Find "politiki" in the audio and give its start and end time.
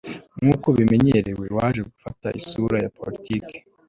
2.97-3.57